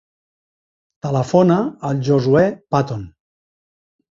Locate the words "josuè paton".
2.09-3.05